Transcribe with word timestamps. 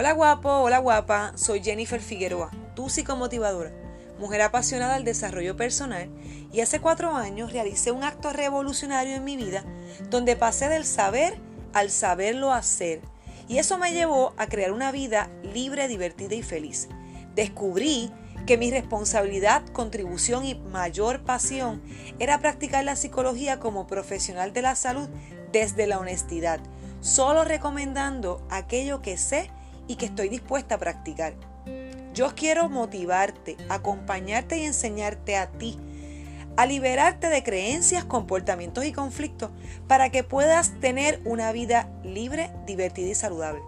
Hola 0.00 0.12
guapo, 0.12 0.48
hola 0.48 0.78
guapa, 0.78 1.32
soy 1.34 1.60
Jennifer 1.60 2.00
Figueroa, 2.00 2.52
tu 2.76 2.88
psicomotivadora, 2.88 3.72
mujer 4.20 4.42
apasionada 4.42 4.94
al 4.94 5.02
desarrollo 5.02 5.56
personal 5.56 6.08
y 6.52 6.60
hace 6.60 6.78
cuatro 6.78 7.16
años 7.16 7.52
realicé 7.52 7.90
un 7.90 8.04
acto 8.04 8.32
revolucionario 8.32 9.16
en 9.16 9.24
mi 9.24 9.36
vida 9.36 9.64
donde 10.08 10.36
pasé 10.36 10.68
del 10.68 10.84
saber 10.84 11.40
al 11.72 11.90
saberlo 11.90 12.52
hacer. 12.52 13.00
Y 13.48 13.58
eso 13.58 13.76
me 13.76 13.92
llevó 13.92 14.34
a 14.36 14.46
crear 14.46 14.70
una 14.70 14.92
vida 14.92 15.30
libre, 15.42 15.88
divertida 15.88 16.36
y 16.36 16.42
feliz. 16.42 16.86
Descubrí 17.34 18.12
que 18.46 18.56
mi 18.56 18.70
responsabilidad, 18.70 19.66
contribución 19.72 20.44
y 20.44 20.54
mayor 20.54 21.24
pasión 21.24 21.82
era 22.20 22.38
practicar 22.38 22.84
la 22.84 22.94
psicología 22.94 23.58
como 23.58 23.88
profesional 23.88 24.52
de 24.52 24.62
la 24.62 24.76
salud 24.76 25.08
desde 25.50 25.88
la 25.88 25.98
honestidad, 25.98 26.60
solo 27.00 27.42
recomendando 27.42 28.46
aquello 28.48 29.02
que 29.02 29.18
sé 29.18 29.50
y 29.88 29.96
que 29.96 30.06
estoy 30.06 30.28
dispuesta 30.28 30.76
a 30.76 30.78
practicar. 30.78 31.34
Yo 32.14 32.34
quiero 32.36 32.68
motivarte, 32.68 33.56
acompañarte 33.68 34.58
y 34.58 34.64
enseñarte 34.64 35.36
a 35.36 35.50
ti 35.50 35.78
a 36.58 36.66
liberarte 36.66 37.28
de 37.28 37.42
creencias, 37.44 38.04
comportamientos 38.04 38.84
y 38.84 38.92
conflictos 38.92 39.50
para 39.86 40.10
que 40.10 40.24
puedas 40.24 40.72
tener 40.80 41.20
una 41.24 41.52
vida 41.52 41.88
libre, 42.02 42.50
divertida 42.66 43.06
y 43.06 43.14
saludable. 43.14 43.60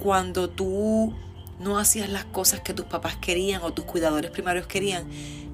cuando 0.00 0.48
tú 0.48 1.14
no 1.58 1.78
hacías 1.78 2.08
las 2.08 2.24
cosas 2.24 2.60
que 2.60 2.74
tus 2.74 2.84
papás 2.86 3.16
querían 3.16 3.62
o 3.62 3.72
tus 3.72 3.84
cuidadores 3.84 4.30
primarios 4.30 4.66
querían, 4.66 5.06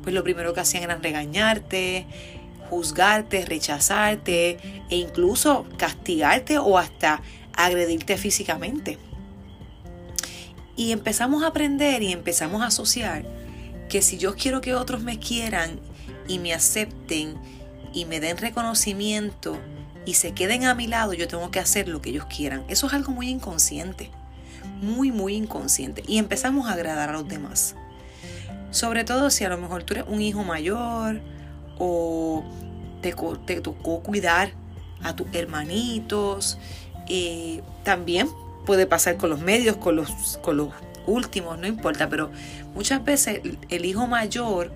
pues 0.03 0.14
lo 0.14 0.25
primero 0.25 0.53
que 0.53 0.60
hacían 0.60 0.82
era 0.82 0.97
regañarte, 0.97 2.06
juzgarte, 2.69 3.44
rechazarte 3.44 4.58
e 4.91 4.97
incluso 4.97 5.66
castigarte 5.76 6.58
o 6.58 6.78
hasta 6.78 7.22
agredirte 7.54 8.16
físicamente. 8.16 8.98
Y 10.76 10.92
empezamos 10.92 11.42
a 11.42 11.48
aprender 11.48 12.03
y 12.03 12.12
empezamos 12.12 12.62
a 12.62 12.66
asociar 12.66 13.24
que 13.88 14.03
si 14.03 14.19
yo 14.19 14.34
quiero 14.34 14.60
que 14.60 14.74
otros 14.74 15.03
me 15.03 15.19
quieran 15.19 15.78
y 16.26 16.38
me 16.38 16.54
acepten 16.54 17.34
y 17.92 18.06
me 18.06 18.20
den 18.20 18.38
reconocimiento 18.38 19.59
y 20.05 20.15
se 20.15 20.33
queden 20.33 20.65
a 20.65 20.75
mi 20.75 20.87
lado, 20.87 21.13
yo 21.13 21.29
tengo 21.29 21.51
que 21.51 21.61
hacer 21.61 21.89
lo 21.89 22.03
que 22.03 22.11
ellos 22.11 22.27
quieran. 22.27 22.65
Eso 22.69 22.87
es 22.87 22.93
algo 22.93 23.13
muy 23.13 23.29
inconsciente, 23.29 24.11
muy, 24.81 25.13
muy 25.13 25.35
inconsciente. 25.35 26.03
Y 26.07 26.19
empezamos 26.19 26.69
a 26.69 26.73
agradar 26.73 27.11
a 27.11 27.13
los 27.13 27.29
demás. 27.29 27.77
Sobre 28.71 29.05
todo 29.05 29.31
si 29.31 29.45
a 29.45 29.49
lo 29.49 29.59
mejor 29.59 29.85
tú 29.85 29.95
eres 29.95 30.07
un 30.09 30.21
hijo 30.21 30.45
mayor 30.45 31.21
o 31.79 32.43
te, 33.01 33.15
te 33.47 33.61
tocó 33.61 34.01
cuidar 34.01 34.53
a 35.03 35.15
tus 35.15 35.27
hermanitos. 35.33 36.59
Eh, 37.09 37.63
también 37.84 38.29
puede 38.67 38.87
pasar 38.87 39.17
con 39.17 39.31
los 39.31 39.41
medios, 39.41 39.77
con 39.77 39.97
los, 39.97 40.39
con 40.43 40.57
los 40.57 40.71
últimos, 41.07 41.59
no 41.59 41.67
importa, 41.67 42.09
pero 42.09 42.31
muchas 42.75 43.05
veces 43.05 43.41
el 43.69 43.84
hijo 43.84 44.07
mayor 44.07 44.73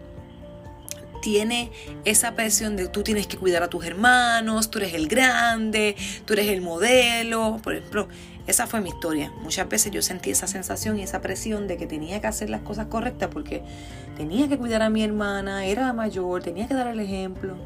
tiene 1.20 1.70
esa 2.04 2.34
presión 2.34 2.76
de 2.76 2.88
tú 2.88 3.02
tienes 3.02 3.26
que 3.26 3.36
cuidar 3.36 3.62
a 3.62 3.68
tus 3.68 3.84
hermanos, 3.84 4.70
tú 4.70 4.78
eres 4.78 4.94
el 4.94 5.08
grande, 5.08 5.96
tú 6.24 6.32
eres 6.32 6.48
el 6.48 6.60
modelo. 6.60 7.58
Por 7.62 7.74
ejemplo, 7.74 8.08
esa 8.46 8.66
fue 8.66 8.80
mi 8.80 8.90
historia. 8.90 9.32
Muchas 9.42 9.68
veces 9.68 9.92
yo 9.92 10.02
sentí 10.02 10.30
esa 10.30 10.46
sensación 10.46 10.98
y 10.98 11.02
esa 11.02 11.20
presión 11.20 11.66
de 11.66 11.76
que 11.76 11.86
tenía 11.86 12.20
que 12.20 12.26
hacer 12.28 12.48
las 12.48 12.62
cosas 12.62 12.86
correctas 12.86 13.28
porque 13.32 13.62
tenía 14.16 14.48
que 14.48 14.56
cuidar 14.56 14.82
a 14.82 14.90
mi 14.90 15.02
hermana, 15.02 15.66
era 15.66 15.86
la 15.86 15.92
mayor, 15.92 16.42
tenía 16.42 16.68
que 16.68 16.74
dar 16.74 16.86
el 16.86 17.00
ejemplo. 17.00 17.56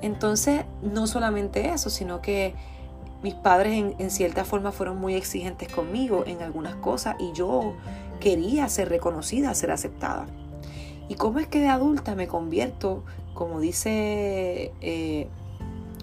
Entonces, 0.00 0.64
no 0.82 1.06
solamente 1.06 1.70
eso, 1.70 1.88
sino 1.88 2.20
que 2.20 2.54
mis 3.22 3.34
padres 3.34 3.74
en, 3.74 3.94
en, 3.98 4.10
cierta 4.10 4.44
forma 4.44 4.72
fueron 4.72 4.98
muy 4.98 5.14
exigentes 5.14 5.72
conmigo 5.72 6.24
en 6.26 6.42
algunas 6.42 6.74
cosas 6.74 7.14
y 7.20 7.32
yo 7.32 7.76
quería 8.18 8.68
ser 8.68 8.88
reconocida, 8.88 9.54
ser 9.54 9.70
aceptada. 9.70 10.26
¿Y 11.08 11.14
cómo 11.14 11.38
es 11.38 11.46
que 11.46 11.60
de 11.60 11.68
adulta 11.68 12.14
me 12.14 12.26
convierto, 12.26 13.02
como 13.34 13.60
dice 13.60 14.72
eh, 14.80 15.28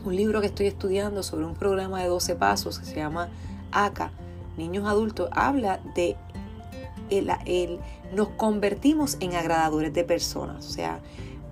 un 0.06 0.16
libro 0.16 0.42
que 0.42 0.48
estoy 0.48 0.68
estudiando 0.68 1.24
sobre 1.24 1.46
un 1.46 1.56
programa 1.56 2.02
de 2.02 2.08
12 2.08 2.36
pasos 2.36 2.80
que 2.80 2.86
se 2.86 2.96
llama 2.96 3.30
ACA, 3.72 4.12
Niños 4.58 4.88
Adultos, 4.88 5.30
habla 5.32 5.80
de 5.96 6.16
el, 7.10 7.32
el, 7.46 7.80
nos 8.14 8.30
convertimos 8.30 9.18
en 9.20 9.36
agradadores 9.36 9.94
de 9.94 10.04
personas. 10.04 10.68
O 10.68 10.70
sea, 10.70 11.00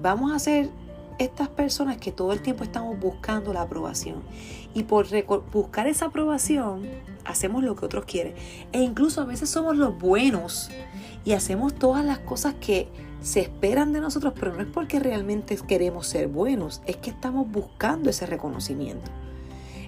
vamos 0.02 0.32
a 0.32 0.40
ser 0.40 0.70
estas 1.18 1.48
personas 1.48 1.98
que 1.98 2.12
todo 2.12 2.32
el 2.32 2.42
tiempo 2.42 2.64
estamos 2.64 3.00
buscando 3.00 3.54
la 3.54 3.62
aprobación. 3.62 4.22
Y 4.74 4.84
por 4.84 5.08
buscar 5.52 5.88
esa 5.88 6.06
aprobación, 6.08 6.88
hacemos 7.26 7.64
lo 7.64 7.76
que 7.76 7.86
otros 7.86 8.06
quieren. 8.06 8.36
E 8.72 8.82
incluso 8.82 9.22
a 9.22 9.26
veces 9.26 9.50
somos 9.50 9.76
los 9.78 9.98
buenos 9.98 10.70
y 11.26 11.34
hacemos 11.34 11.74
todas 11.74 12.06
las 12.06 12.20
cosas 12.20 12.56
que 12.56 12.88
se 13.22 13.42
esperan 13.42 13.94
de 13.94 14.00
nosotros, 14.00 14.34
pero 14.40 14.54
no 14.54 14.62
es 14.62 14.68
porque 14.68 15.00
realmente 15.00 15.58
queremos 15.68 16.08
ser 16.08 16.28
buenos, 16.28 16.82
es 16.86 16.98
que 16.98 17.10
estamos 17.10 17.50
buscando 17.52 18.10
ese 18.10 18.26
reconocimiento. 18.26 19.12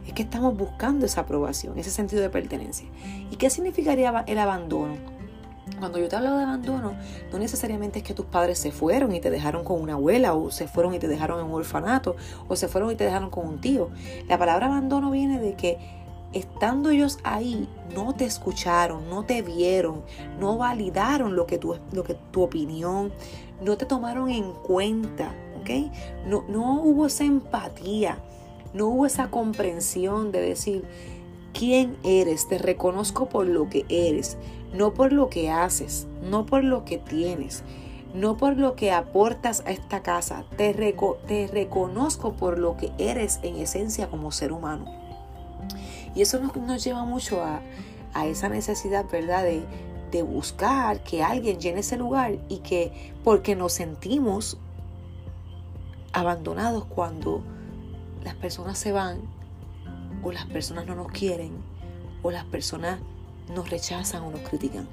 Es 0.05 0.13
que 0.13 0.23
estamos 0.23 0.57
buscando 0.57 1.05
esa 1.05 1.21
aprobación, 1.21 1.77
ese 1.77 1.91
sentido 1.91 2.21
de 2.21 2.29
pertenencia. 2.29 2.87
¿Y 3.31 3.35
qué 3.35 3.49
significaría 3.49 4.23
el 4.27 4.39
abandono? 4.39 4.95
Cuando 5.77 5.99
yo 5.99 6.09
te 6.09 6.15
hablo 6.15 6.35
de 6.35 6.43
abandono, 6.43 6.93
no 7.31 7.37
necesariamente 7.37 7.99
es 7.99 8.05
que 8.05 8.13
tus 8.13 8.25
padres 8.25 8.57
se 8.57 8.71
fueron 8.71 9.13
y 9.13 9.19
te 9.19 9.29
dejaron 9.29 9.63
con 9.63 9.79
una 9.79 9.93
abuela, 9.93 10.33
o 10.33 10.49
se 10.49 10.67
fueron 10.67 10.93
y 10.95 10.99
te 10.99 11.07
dejaron 11.07 11.39
en 11.39 11.45
un 11.45 11.53
orfanato, 11.53 12.15
o 12.47 12.55
se 12.55 12.67
fueron 12.67 12.91
y 12.91 12.95
te 12.95 13.03
dejaron 13.03 13.29
con 13.29 13.47
un 13.47 13.61
tío. 13.61 13.89
La 14.27 14.37
palabra 14.37 14.65
abandono 14.65 15.11
viene 15.11 15.39
de 15.39 15.53
que 15.53 15.77
estando 16.33 16.89
ellos 16.89 17.19
ahí, 17.23 17.67
no 17.95 18.13
te 18.13 18.25
escucharon, 18.25 19.09
no 19.09 19.23
te 19.23 19.41
vieron, 19.41 20.03
no 20.39 20.57
validaron 20.57 21.35
lo 21.35 21.45
que 21.45 21.57
tu, 21.57 21.75
lo 21.91 22.03
que, 22.03 22.15
tu 22.31 22.43
opinión, 22.43 23.11
no 23.63 23.77
te 23.77 23.85
tomaron 23.85 24.29
en 24.29 24.51
cuenta, 24.53 25.33
¿ok? 25.59 25.91
No, 26.27 26.43
no 26.47 26.81
hubo 26.81 27.05
esa 27.07 27.25
empatía 27.25 28.17
no 28.73 28.87
hubo 28.87 29.05
esa 29.05 29.29
comprensión 29.29 30.31
de 30.31 30.41
decir, 30.41 30.83
quién 31.53 31.97
eres, 32.03 32.47
te 32.47 32.57
reconozco 32.57 33.29
por 33.29 33.47
lo 33.47 33.69
que 33.69 33.85
eres, 33.89 34.37
no 34.73 34.93
por 34.93 35.11
lo 35.11 35.29
que 35.29 35.49
haces, 35.49 36.07
no 36.21 36.45
por 36.45 36.63
lo 36.63 36.85
que 36.85 36.97
tienes, 36.97 37.63
no 38.13 38.37
por 38.37 38.57
lo 38.57 38.75
que 38.75 38.91
aportas 38.91 39.63
a 39.65 39.71
esta 39.71 40.01
casa, 40.01 40.45
te, 40.55 40.73
te 41.27 41.47
reconozco 41.47 42.33
por 42.33 42.59
lo 42.59 42.77
que 42.77 42.91
eres 42.97 43.39
en 43.43 43.55
esencia 43.55 44.09
como 44.09 44.31
ser 44.31 44.51
humano. 44.51 44.98
Y 46.15 46.21
eso 46.21 46.39
nos, 46.39 46.56
nos 46.56 46.83
lleva 46.83 47.06
mucho 47.06 47.44
a, 47.44 47.61
a, 48.13 48.25
esa 48.27 48.50
necesidad, 48.50 49.06
¿verdad? 49.11 49.44
De, 49.44 49.63
de 50.11 50.23
buscar 50.23 51.03
que 51.03 51.23
alguien 51.23 51.59
llene 51.59 51.81
ese 51.81 51.97
lugar 51.97 52.38
y 52.50 52.57
que 52.57 53.13
porque 53.23 53.56
nos 53.56 53.73
sentimos 53.73 54.57
abandonados 56.13 56.85
cuando 56.85 57.44
las 58.23 58.35
personas 58.35 58.77
se 58.77 58.91
van 58.91 59.21
o 60.23 60.31
las 60.31 60.45
personas 60.47 60.85
no 60.85 60.95
nos 60.95 61.11
quieren 61.11 61.51
o 62.23 62.31
las 62.31 62.45
personas 62.45 63.00
nos 63.53 63.69
rechazan 63.69 64.23
o 64.23 64.31
nos 64.31 64.41
critican. 64.41 64.88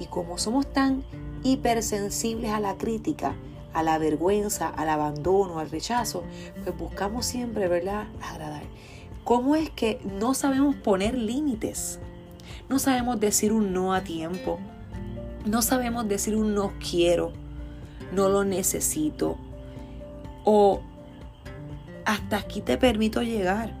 Y 0.00 0.06
como 0.06 0.38
somos 0.38 0.72
tan 0.72 1.04
hipersensibles 1.42 2.52
a 2.52 2.60
la 2.60 2.76
crítica, 2.76 3.34
a 3.72 3.82
la 3.82 3.98
vergüenza, 3.98 4.68
al 4.68 4.88
abandono, 4.88 5.58
al 5.58 5.70
rechazo, 5.70 6.22
pues 6.64 6.76
buscamos 6.76 7.26
siempre, 7.26 7.68
¿verdad?, 7.68 8.06
agradar. 8.22 8.62
¿Cómo 9.28 9.56
es 9.56 9.68
que 9.68 10.00
no 10.18 10.32
sabemos 10.32 10.74
poner 10.76 11.14
límites? 11.14 12.00
No 12.70 12.78
sabemos 12.78 13.20
decir 13.20 13.52
un 13.52 13.74
no 13.74 13.92
a 13.92 14.00
tiempo. 14.00 14.58
No 15.44 15.60
sabemos 15.60 16.08
decir 16.08 16.34
un 16.34 16.54
no 16.54 16.72
quiero, 16.78 17.34
no 18.10 18.30
lo 18.30 18.44
necesito. 18.44 19.36
O 20.46 20.80
hasta 22.06 22.38
aquí 22.38 22.62
te 22.62 22.78
permito 22.78 23.20
llegar. 23.20 23.74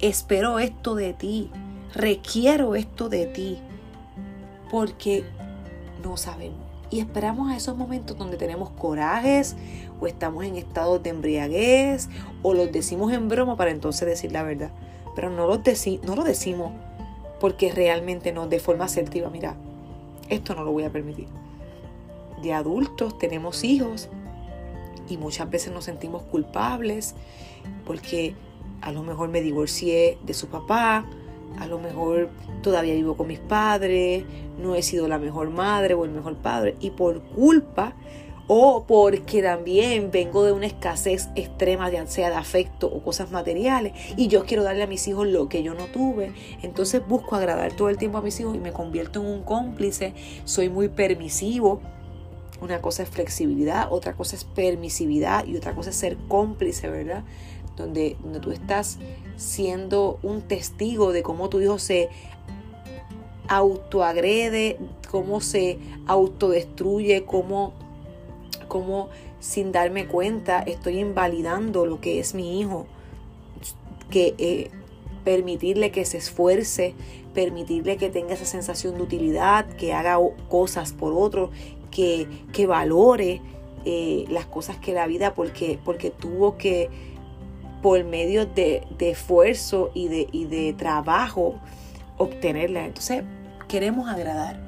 Espero 0.00 0.58
esto 0.58 0.96
de 0.96 1.12
ti. 1.12 1.52
Requiero 1.94 2.74
esto 2.74 3.08
de 3.08 3.26
ti. 3.26 3.58
Porque 4.72 5.24
no 6.02 6.16
sabemos. 6.16 6.65
Y 6.90 7.00
esperamos 7.00 7.50
a 7.50 7.56
esos 7.56 7.76
momentos 7.76 8.16
donde 8.16 8.36
tenemos 8.36 8.70
corajes 8.70 9.56
o 10.00 10.06
estamos 10.06 10.44
en 10.44 10.56
estado 10.56 10.98
de 10.98 11.10
embriaguez 11.10 12.08
o 12.42 12.54
los 12.54 12.70
decimos 12.70 13.12
en 13.12 13.28
broma 13.28 13.56
para 13.56 13.70
entonces 13.70 14.06
decir 14.06 14.32
la 14.32 14.42
verdad. 14.42 14.70
Pero 15.14 15.30
no, 15.30 15.46
los 15.46 15.60
no 16.04 16.14
lo 16.14 16.22
decimos 16.22 16.72
porque 17.40 17.72
realmente 17.72 18.32
no, 18.32 18.46
de 18.46 18.60
forma 18.60 18.84
asertiva, 18.84 19.30
mira, 19.30 19.56
esto 20.28 20.54
no 20.54 20.64
lo 20.64 20.72
voy 20.72 20.84
a 20.84 20.92
permitir. 20.92 21.28
De 22.42 22.52
adultos 22.52 23.18
tenemos 23.18 23.64
hijos 23.64 24.08
y 25.08 25.16
muchas 25.16 25.50
veces 25.50 25.72
nos 25.72 25.84
sentimos 25.84 26.22
culpables 26.22 27.14
porque 27.84 28.34
a 28.80 28.92
lo 28.92 29.02
mejor 29.02 29.28
me 29.28 29.40
divorcié 29.40 30.18
de 30.24 30.34
su 30.34 30.48
papá, 30.48 31.06
a 31.58 31.66
lo 31.66 31.78
mejor 31.78 32.30
todavía 32.62 32.94
vivo 32.94 33.16
con 33.16 33.28
mis 33.28 33.38
padres, 33.38 34.24
no 34.58 34.74
he 34.74 34.82
sido 34.82 35.08
la 35.08 35.18
mejor 35.18 35.50
madre 35.50 35.94
o 35.94 36.04
el 36.04 36.10
mejor 36.10 36.36
padre 36.36 36.76
y 36.80 36.90
por 36.90 37.22
culpa 37.22 37.94
o 38.48 38.84
porque 38.86 39.42
también 39.42 40.10
vengo 40.10 40.44
de 40.44 40.52
una 40.52 40.66
escasez 40.66 41.28
extrema, 41.34 41.90
ya 41.90 42.06
sea 42.06 42.30
de 42.30 42.36
afecto 42.36 42.86
o 42.86 43.02
cosas 43.02 43.30
materiales, 43.30 43.92
y 44.16 44.28
yo 44.28 44.44
quiero 44.44 44.62
darle 44.62 44.84
a 44.84 44.86
mis 44.86 45.06
hijos 45.08 45.26
lo 45.26 45.48
que 45.48 45.62
yo 45.62 45.74
no 45.74 45.86
tuve, 45.86 46.32
entonces 46.62 47.02
busco 47.06 47.34
agradar 47.34 47.72
todo 47.72 47.88
el 47.88 47.98
tiempo 47.98 48.18
a 48.18 48.22
mis 48.22 48.38
hijos 48.38 48.54
y 48.54 48.60
me 48.60 48.72
convierto 48.72 49.20
en 49.20 49.26
un 49.26 49.42
cómplice, 49.42 50.14
soy 50.44 50.68
muy 50.68 50.88
permisivo. 50.88 51.80
Una 52.58 52.80
cosa 52.80 53.02
es 53.02 53.10
flexibilidad, 53.10 53.88
otra 53.90 54.14
cosa 54.14 54.34
es 54.34 54.44
permisividad 54.44 55.44
y 55.44 55.56
otra 55.58 55.74
cosa 55.74 55.90
es 55.90 55.96
ser 55.96 56.16
cómplice, 56.26 56.88
¿verdad? 56.88 57.22
Donde, 57.76 58.16
donde 58.22 58.40
tú 58.40 58.52
estás 58.52 58.98
siendo 59.36 60.18
un 60.22 60.42
testigo 60.42 61.12
de 61.12 61.22
cómo 61.22 61.48
tu 61.48 61.60
hijo 61.60 61.78
se 61.78 62.08
autoagrede, 63.48 64.78
cómo 65.10 65.40
se 65.40 65.78
autodestruye, 66.06 67.24
cómo, 67.24 67.72
cómo 68.68 69.08
sin 69.40 69.72
darme 69.72 70.06
cuenta 70.06 70.60
estoy 70.60 70.98
invalidando 70.98 71.86
lo 71.86 72.00
que 72.00 72.18
es 72.18 72.34
mi 72.34 72.60
hijo. 72.60 72.86
Que 74.10 74.34
eh, 74.38 74.70
permitirle 75.24 75.90
que 75.90 76.04
se 76.04 76.18
esfuerce, 76.18 76.94
permitirle 77.34 77.96
que 77.96 78.10
tenga 78.10 78.34
esa 78.34 78.46
sensación 78.46 78.94
de 78.94 79.02
utilidad, 79.02 79.66
que 79.66 79.92
haga 79.92 80.18
cosas 80.48 80.92
por 80.92 81.12
otro, 81.12 81.50
que, 81.90 82.28
que 82.52 82.66
valore 82.66 83.42
eh, 83.84 84.24
las 84.30 84.46
cosas 84.46 84.76
que 84.78 84.92
la 84.92 85.06
vida, 85.06 85.34
porque, 85.34 85.78
porque 85.84 86.10
tuvo 86.10 86.56
que 86.56 86.88
por 87.86 88.02
medio 88.02 88.46
de, 88.46 88.84
esfuerzo 88.98 89.92
y 89.94 90.08
de, 90.08 90.26
de 90.48 90.72
trabajo 90.72 91.54
obtenerla. 92.16 92.84
Entonces, 92.84 93.22
queremos 93.68 94.08
agradar. 94.08 94.58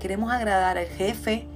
Queremos 0.00 0.32
agradar 0.32 0.78
al 0.78 0.86
jefe 0.86 1.46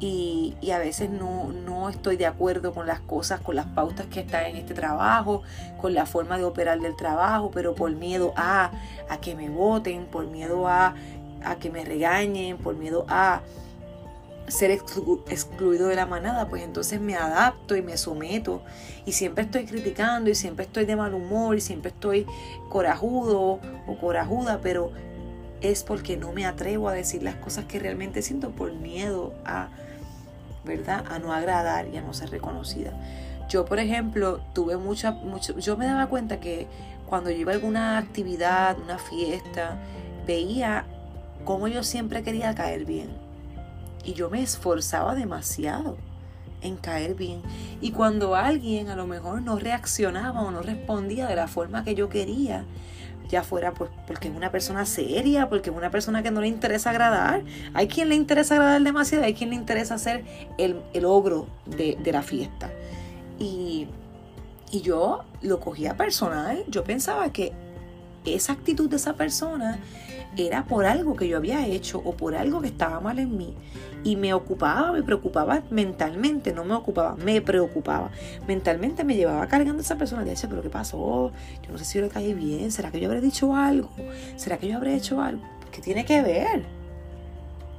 y, 0.00 0.56
a 0.74 0.78
veces 0.78 1.10
no, 1.10 1.52
no, 1.52 1.90
estoy 1.90 2.16
de 2.16 2.24
acuerdo 2.24 2.72
con 2.72 2.86
las 2.86 3.00
cosas, 3.00 3.42
con 3.42 3.54
las 3.54 3.66
pautas 3.66 4.06
que 4.06 4.20
están 4.20 4.46
en 4.46 4.56
este 4.56 4.72
trabajo, 4.72 5.42
con 5.78 5.92
la 5.92 6.06
forma 6.06 6.38
de 6.38 6.44
operar 6.44 6.80
del 6.80 6.96
trabajo, 6.96 7.50
pero 7.52 7.74
por 7.74 7.90
miedo 7.90 8.32
a, 8.34 8.70
a 9.10 9.20
que 9.20 9.34
me 9.34 9.50
voten, 9.50 10.06
por 10.06 10.26
miedo 10.26 10.68
a, 10.68 10.94
a 11.44 11.56
que 11.56 11.68
me 11.68 11.84
regañen, 11.84 12.56
por 12.56 12.76
miedo 12.76 13.04
a 13.10 13.42
ser 14.48 14.70
excluido 14.70 15.88
de 15.88 15.96
la 15.96 16.06
manada, 16.06 16.48
pues 16.48 16.62
entonces 16.62 17.00
me 17.00 17.16
adapto 17.16 17.76
y 17.76 17.82
me 17.82 17.96
someto 17.96 18.62
y 19.04 19.12
siempre 19.12 19.44
estoy 19.44 19.66
criticando 19.66 20.30
y 20.30 20.34
siempre 20.34 20.64
estoy 20.66 20.84
de 20.84 20.96
mal 20.96 21.14
humor 21.14 21.56
y 21.56 21.60
siempre 21.60 21.90
estoy 21.90 22.26
corajudo 22.68 23.60
o 23.86 23.98
corajuda, 24.00 24.60
pero 24.62 24.92
es 25.60 25.82
porque 25.82 26.16
no 26.16 26.32
me 26.32 26.46
atrevo 26.46 26.88
a 26.88 26.92
decir 26.92 27.22
las 27.22 27.36
cosas 27.36 27.64
que 27.64 27.78
realmente 27.78 28.22
siento 28.22 28.50
por 28.50 28.72
miedo 28.72 29.34
a, 29.44 29.68
¿verdad? 30.64 31.04
A 31.08 31.18
no 31.18 31.32
agradar 31.32 31.88
y 31.92 31.96
a 31.96 32.02
no 32.02 32.14
ser 32.14 32.30
reconocida. 32.30 32.92
Yo, 33.48 33.64
por 33.64 33.78
ejemplo, 33.78 34.40
tuve 34.52 34.76
mucha, 34.76 35.12
mucho, 35.12 35.58
yo 35.58 35.76
me 35.76 35.86
daba 35.86 36.08
cuenta 36.08 36.40
que 36.40 36.66
cuando 37.06 37.30
yo 37.30 37.38
iba 37.38 37.52
a 37.52 37.54
alguna 37.54 37.98
actividad, 37.98 38.78
una 38.78 38.98
fiesta, 38.98 39.78
veía 40.26 40.84
cómo 41.44 41.68
yo 41.68 41.82
siempre 41.82 42.22
quería 42.22 42.54
caer 42.54 42.84
bien 42.84 43.25
y 44.06 44.14
yo 44.14 44.30
me 44.30 44.40
esforzaba 44.40 45.14
demasiado 45.14 45.96
en 46.62 46.76
caer 46.76 47.14
bien. 47.14 47.42
Y 47.80 47.90
cuando 47.90 48.36
alguien 48.36 48.88
a 48.88 48.96
lo 48.96 49.06
mejor 49.06 49.42
no 49.42 49.58
reaccionaba 49.58 50.42
o 50.42 50.50
no 50.50 50.62
respondía 50.62 51.26
de 51.26 51.36
la 51.36 51.48
forma 51.48 51.84
que 51.84 51.94
yo 51.94 52.08
quería, 52.08 52.64
ya 53.28 53.42
fuera 53.42 53.74
pues, 53.74 53.90
porque 54.06 54.28
es 54.28 54.36
una 54.36 54.52
persona 54.52 54.86
seria, 54.86 55.48
porque 55.48 55.70
es 55.70 55.76
una 55.76 55.90
persona 55.90 56.22
que 56.22 56.30
no 56.30 56.40
le 56.40 56.46
interesa 56.46 56.90
agradar. 56.90 57.42
Hay 57.74 57.88
quien 57.88 58.08
le 58.08 58.14
interesa 58.14 58.54
agradar 58.54 58.80
demasiado, 58.82 59.24
hay 59.24 59.34
quien 59.34 59.50
le 59.50 59.56
interesa 59.56 59.98
ser 59.98 60.24
el, 60.56 60.80
el 60.94 61.04
ogro 61.04 61.48
de, 61.66 61.98
de 62.00 62.12
la 62.12 62.22
fiesta. 62.22 62.70
Y, 63.40 63.88
y 64.70 64.80
yo 64.82 65.24
lo 65.42 65.58
cogía 65.58 65.96
personal, 65.96 66.64
yo 66.68 66.84
pensaba 66.84 67.32
que 67.32 67.52
esa 68.24 68.52
actitud 68.52 68.88
de 68.88 68.96
esa 68.96 69.14
persona 69.14 69.78
era 70.36 70.64
por 70.64 70.84
algo 70.84 71.16
que 71.16 71.28
yo 71.28 71.36
había 71.36 71.66
hecho 71.66 72.00
o 72.04 72.12
por 72.12 72.34
algo 72.34 72.60
que 72.60 72.68
estaba 72.68 73.00
mal 73.00 73.18
en 73.18 73.36
mí. 73.36 73.54
Y 74.04 74.16
me 74.16 74.34
ocupaba, 74.34 74.92
me 74.92 75.02
preocupaba 75.02 75.62
mentalmente, 75.70 76.52
no 76.52 76.64
me 76.64 76.74
ocupaba, 76.74 77.16
me 77.16 77.40
preocupaba. 77.40 78.10
Mentalmente 78.46 79.02
me 79.02 79.16
llevaba 79.16 79.46
cargando 79.48 79.78
a 79.78 79.82
esa 79.82 79.96
persona. 79.96 80.22
Y 80.22 80.26
decía, 80.26 80.48
pero 80.48 80.62
¿qué 80.62 80.70
pasó? 80.70 81.32
Yo 81.62 81.72
no 81.72 81.78
sé 81.78 81.84
si 81.84 81.98
yo 81.98 82.04
le 82.04 82.10
caí 82.10 82.34
bien. 82.34 82.70
¿Será 82.70 82.90
que 82.90 83.00
yo 83.00 83.08
habré 83.08 83.20
dicho 83.20 83.54
algo? 83.56 83.90
¿Será 84.36 84.58
que 84.58 84.68
yo 84.68 84.76
habré 84.76 84.94
hecho 84.94 85.20
algo? 85.20 85.42
¿Qué 85.72 85.80
tiene 85.80 86.04
que 86.04 86.22
ver? 86.22 86.64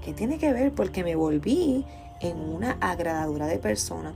¿Qué 0.03 0.13
tiene 0.13 0.37
que 0.37 0.51
ver? 0.51 0.73
Porque 0.73 1.03
me 1.03 1.15
volví 1.15 1.85
en 2.21 2.37
una 2.37 2.77
agradadora 2.81 3.47
de 3.47 3.59
persona. 3.59 4.13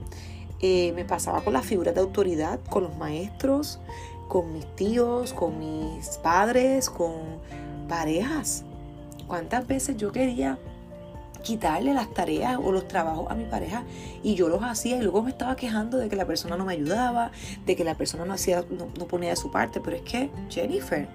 Eh, 0.60 0.92
me 0.94 1.04
pasaba 1.04 1.42
con 1.42 1.52
las 1.52 1.66
figuras 1.66 1.94
de 1.94 2.00
autoridad, 2.00 2.60
con 2.70 2.84
los 2.84 2.96
maestros, 2.96 3.80
con 4.32 4.50
mis 4.50 4.64
tíos, 4.76 5.34
con 5.34 5.58
mis 5.58 6.16
padres, 6.22 6.88
con 6.88 7.12
parejas. 7.86 8.64
¿Cuántas 9.26 9.66
veces 9.66 9.98
yo 9.98 10.10
quería 10.10 10.58
quitarle 11.42 11.92
las 11.92 12.14
tareas 12.14 12.56
o 12.56 12.72
los 12.72 12.88
trabajos 12.88 13.30
a 13.30 13.34
mi 13.34 13.44
pareja 13.44 13.84
y 14.22 14.34
yo 14.34 14.48
los 14.48 14.62
hacía 14.62 14.96
y 14.96 15.02
luego 15.02 15.22
me 15.22 15.28
estaba 15.28 15.54
quejando 15.54 15.98
de 15.98 16.08
que 16.08 16.16
la 16.16 16.24
persona 16.24 16.56
no 16.56 16.64
me 16.64 16.72
ayudaba, 16.72 17.30
de 17.66 17.76
que 17.76 17.84
la 17.84 17.94
persona 17.94 18.24
no 18.24 18.32
hacía 18.32 18.64
no, 18.70 18.86
no 18.98 19.06
ponía 19.06 19.28
de 19.28 19.36
su 19.36 19.50
parte, 19.50 19.80
pero 19.80 19.98
es 19.98 20.02
que 20.02 20.30
Jennifer, 20.48 21.08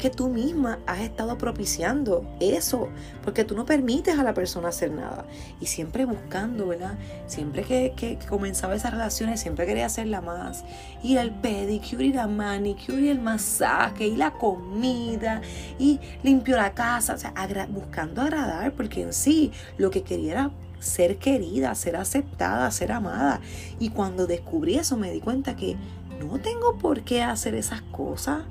que 0.00 0.10
tú 0.10 0.28
misma 0.28 0.78
has 0.86 1.00
estado 1.00 1.38
propiciando 1.38 2.24
eso, 2.40 2.88
porque 3.22 3.44
tú 3.44 3.54
no 3.54 3.64
permites 3.64 4.18
a 4.18 4.24
la 4.24 4.34
persona 4.34 4.68
hacer 4.68 4.90
nada. 4.90 5.26
Y 5.60 5.66
siempre 5.66 6.04
buscando, 6.04 6.66
¿verdad? 6.66 6.98
Siempre 7.26 7.62
que, 7.62 7.92
que, 7.96 8.18
comenzaba 8.28 8.74
esas 8.74 8.92
relaciones, 8.92 9.40
siempre 9.40 9.66
quería 9.66 9.86
hacerla 9.86 10.20
más. 10.20 10.64
Ir 11.02 11.18
al 11.18 11.30
pedicure, 11.40 12.06
y 12.06 12.12
la 12.12 12.26
manicure, 12.26 13.02
y 13.02 13.08
el 13.08 13.20
masaje, 13.20 14.08
y 14.08 14.16
la 14.16 14.32
comida, 14.32 15.42
y 15.78 16.00
limpio 16.22 16.56
la 16.56 16.72
casa, 16.74 17.14
o 17.14 17.18
sea, 17.18 17.32
buscando 17.68 18.22
agradar, 18.22 18.72
porque 18.72 19.02
en 19.02 19.12
sí 19.12 19.52
lo 19.78 19.90
que 19.90 20.02
quería 20.02 20.32
era 20.32 20.50
ser 20.80 21.18
querida, 21.18 21.74
ser 21.74 21.96
aceptada, 21.96 22.70
ser 22.70 22.92
amada. 22.92 23.40
Y 23.78 23.90
cuando 23.90 24.26
descubrí 24.26 24.76
eso 24.76 24.96
me 24.96 25.12
di 25.12 25.20
cuenta 25.20 25.54
que 25.54 25.76
no 26.18 26.38
tengo 26.38 26.76
por 26.78 27.02
qué 27.02 27.22
hacer 27.22 27.54
esas 27.54 27.82
cosas. 27.82 28.42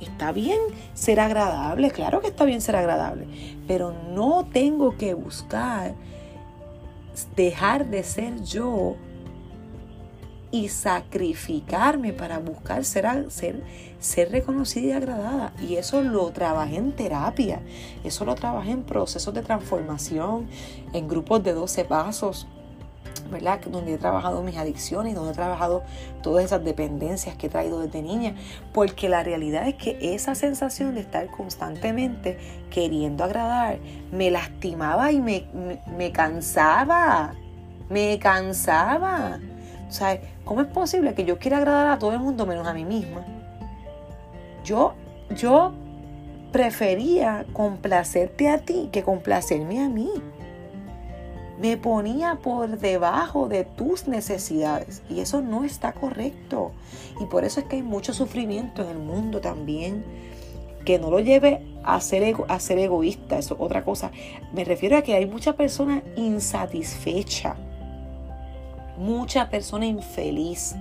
Está 0.00 0.32
bien 0.32 0.58
ser 0.94 1.20
agradable, 1.20 1.90
claro 1.90 2.20
que 2.20 2.28
está 2.28 2.44
bien 2.44 2.60
ser 2.60 2.76
agradable, 2.76 3.26
pero 3.66 3.92
no 4.14 4.46
tengo 4.52 4.96
que 4.96 5.14
buscar 5.14 5.94
dejar 7.34 7.86
de 7.86 8.02
ser 8.04 8.42
yo 8.42 8.96
y 10.50 10.68
sacrificarme 10.68 12.12
para 12.12 12.38
buscar 12.38 12.84
ser, 12.84 13.30
ser, 13.30 13.62
ser 14.00 14.30
reconocida 14.30 14.86
y 14.86 14.92
agradada. 14.92 15.52
Y 15.60 15.76
eso 15.76 16.02
lo 16.02 16.30
trabajé 16.30 16.76
en 16.76 16.92
terapia, 16.92 17.60
eso 18.04 18.24
lo 18.24 18.34
trabajé 18.34 18.70
en 18.70 18.82
procesos 18.82 19.34
de 19.34 19.42
transformación, 19.42 20.48
en 20.92 21.08
grupos 21.08 21.42
de 21.42 21.52
12 21.52 21.84
pasos, 21.84 22.46
Donde 23.70 23.94
he 23.94 23.98
trabajado 23.98 24.42
mis 24.42 24.56
adicciones, 24.56 25.14
donde 25.14 25.32
he 25.32 25.34
trabajado 25.34 25.82
todas 26.22 26.44
esas 26.44 26.64
dependencias 26.64 27.36
que 27.36 27.46
he 27.46 27.50
traído 27.50 27.80
desde 27.80 28.02
niña. 28.02 28.34
Porque 28.72 29.08
la 29.08 29.22
realidad 29.22 29.68
es 29.68 29.74
que 29.74 29.98
esa 30.00 30.34
sensación 30.34 30.94
de 30.94 31.00
estar 31.00 31.26
constantemente 31.28 32.38
queriendo 32.70 33.24
agradar 33.24 33.78
me 34.12 34.30
lastimaba 34.30 35.12
y 35.12 35.20
me, 35.20 35.46
me, 35.96 36.12
cansaba. 36.12 37.34
Me 37.88 38.18
cansaba. 38.18 39.38
O 39.88 39.92
sea, 39.92 40.20
¿cómo 40.44 40.60
es 40.60 40.68
posible 40.68 41.14
que 41.14 41.24
yo 41.24 41.38
quiera 41.38 41.58
agradar 41.58 41.88
a 41.88 41.98
todo 41.98 42.12
el 42.12 42.20
mundo 42.20 42.46
menos 42.46 42.66
a 42.66 42.74
mí 42.74 42.84
misma? 42.84 43.24
Yo, 44.64 44.94
yo 45.36 45.72
prefería 46.52 47.46
complacerte 47.52 48.48
a 48.48 48.58
ti 48.58 48.88
que 48.90 49.02
complacerme 49.02 49.82
a 49.84 49.88
mí 49.88 50.10
me 51.60 51.76
ponía 51.76 52.36
por 52.36 52.78
debajo 52.78 53.48
de 53.48 53.64
tus 53.64 54.06
necesidades 54.06 55.02
y 55.10 55.20
eso 55.20 55.40
no 55.40 55.64
está 55.64 55.92
correcto. 55.92 56.72
Y 57.20 57.26
por 57.26 57.44
eso 57.44 57.60
es 57.60 57.66
que 57.66 57.76
hay 57.76 57.82
mucho 57.82 58.12
sufrimiento 58.12 58.82
en 58.82 58.90
el 58.90 58.98
mundo 58.98 59.40
también. 59.40 60.04
Que 60.84 60.98
no 60.98 61.10
lo 61.10 61.20
lleve 61.20 61.60
a 61.84 62.00
ser, 62.00 62.34
a 62.48 62.60
ser 62.60 62.78
egoísta, 62.78 63.38
eso 63.38 63.54
es 63.54 63.60
otra 63.60 63.84
cosa. 63.84 64.10
Me 64.52 64.64
refiero 64.64 64.96
a 64.96 65.02
que 65.02 65.14
hay 65.14 65.26
mucha 65.26 65.54
persona 65.54 66.02
insatisfecha, 66.16 67.56
mucha 68.96 69.50
persona 69.50 69.84
infeliz, 69.84 70.76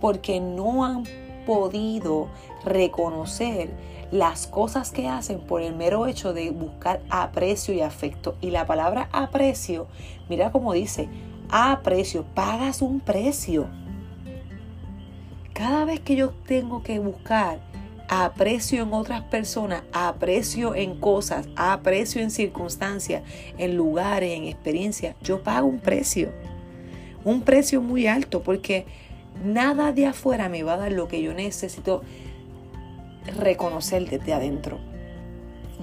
porque 0.00 0.40
no 0.40 0.84
han 0.84 1.04
podido 1.44 2.28
reconocer 2.64 3.70
las 4.12 4.46
cosas 4.46 4.90
que 4.90 5.08
hacen 5.08 5.40
por 5.40 5.62
el 5.62 5.74
mero 5.74 6.06
hecho 6.06 6.34
de 6.34 6.50
buscar 6.50 7.00
aprecio 7.08 7.74
y 7.74 7.80
afecto. 7.80 8.36
Y 8.42 8.50
la 8.50 8.66
palabra 8.66 9.08
aprecio, 9.10 9.88
mira 10.28 10.52
cómo 10.52 10.74
dice, 10.74 11.08
aprecio, 11.48 12.24
pagas 12.34 12.82
un 12.82 13.00
precio. 13.00 13.66
Cada 15.54 15.86
vez 15.86 16.00
que 16.00 16.14
yo 16.14 16.30
tengo 16.46 16.82
que 16.82 16.98
buscar 16.98 17.58
aprecio 18.08 18.82
en 18.82 18.92
otras 18.92 19.22
personas, 19.22 19.82
aprecio 19.94 20.74
en 20.74 21.00
cosas, 21.00 21.48
aprecio 21.56 22.20
en 22.20 22.30
circunstancias, 22.30 23.22
en 23.56 23.76
lugares, 23.76 24.36
en 24.36 24.44
experiencias, 24.44 25.16
yo 25.22 25.42
pago 25.42 25.66
un 25.66 25.80
precio. 25.80 26.30
Un 27.24 27.40
precio 27.40 27.80
muy 27.80 28.06
alto 28.06 28.42
porque 28.42 28.84
nada 29.42 29.92
de 29.92 30.06
afuera 30.06 30.50
me 30.50 30.62
va 30.62 30.74
a 30.74 30.78
dar 30.78 30.92
lo 30.92 31.08
que 31.08 31.22
yo 31.22 31.32
necesito 31.32 32.02
reconocer 33.36 34.08
desde 34.08 34.32
adentro. 34.32 34.78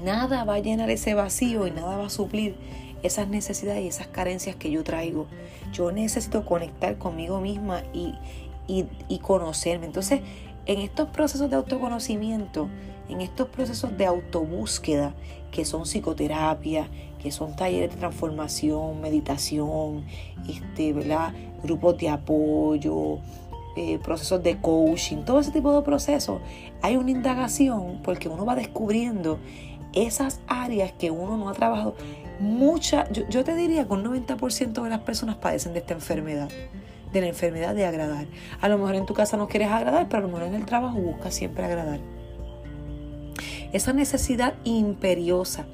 Nada 0.03 0.43
va 0.43 0.55
a 0.55 0.59
llenar 0.59 0.89
ese 0.89 1.13
vacío 1.13 1.67
y 1.67 1.71
nada 1.71 1.97
va 1.97 2.05
a 2.05 2.09
suplir 2.09 2.55
esas 3.03 3.27
necesidades 3.27 3.83
y 3.83 3.87
esas 3.87 4.07
carencias 4.07 4.55
que 4.55 4.71
yo 4.71 4.83
traigo. 4.83 5.27
Yo 5.73 5.91
necesito 5.91 6.45
conectar 6.45 6.97
conmigo 6.97 7.39
misma 7.39 7.83
y, 7.93 8.15
y, 8.67 9.19
conocerme. 9.19 9.85
Entonces, 9.85 10.21
en 10.65 10.79
estos 10.79 11.09
procesos 11.09 11.49
de 11.49 11.55
autoconocimiento, 11.55 12.69
en 13.09 13.21
estos 13.21 13.47
procesos 13.49 13.97
de 13.97 14.05
autobúsqueda, 14.05 15.13
que 15.51 15.65
son 15.65 15.83
psicoterapia, 15.83 16.87
que 17.21 17.31
son 17.31 17.55
talleres 17.55 17.91
de 17.91 17.97
transformación, 17.97 19.01
meditación, 19.01 20.05
este, 20.47 20.93
grupos 21.63 21.97
de 21.97 22.09
apoyo, 22.09 23.19
eh, 23.75 23.99
procesos 23.99 24.41
de 24.41 24.57
coaching, 24.57 25.17
todo 25.23 25.39
ese 25.39 25.51
tipo 25.51 25.73
de 25.73 25.81
procesos, 25.83 26.41
hay 26.81 26.97
una 26.97 27.11
indagación 27.11 28.01
porque 28.03 28.27
uno 28.27 28.45
va 28.45 28.55
descubriendo 28.55 29.39
esas 29.93 30.41
áreas 30.47 30.91
que 30.93 31.11
uno 31.11 31.37
no 31.37 31.49
ha 31.49 31.53
trabajado. 31.53 31.95
Mucha, 32.39 33.09
yo, 33.11 33.43
te 33.43 33.55
diría 33.55 33.85
que 33.85 33.93
un 33.93 34.03
90% 34.03 34.83
de 34.83 34.89
las 34.89 34.99
personas 34.99 35.35
padecen 35.35 35.73
de 35.73 35.79
esta 35.79 35.93
enfermedad, 35.93 36.49
de 37.11 37.21
la 37.21 37.27
enfermedad 37.27 37.75
de 37.75 37.85
agradar. 37.85 38.27
A 38.61 38.69
lo 38.69 38.77
mejor 38.77 38.95
en 38.95 39.05
tu 39.05 39.13
casa 39.13 39.37
no 39.37 39.47
quieres 39.47 39.69
agradar, 39.69 40.07
pero 40.07 40.19
a 40.19 40.21
lo 40.21 40.27
mejor 40.29 40.47
en 40.47 40.55
el 40.55 40.65
trabajo 40.65 40.97
buscas 40.99 41.33
siempre 41.33 41.65
agradar. 41.65 41.99
Esa 43.71 43.93
necesidad 43.93 44.55
imperiosa 44.63 45.65